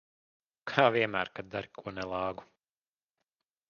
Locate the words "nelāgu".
2.01-2.51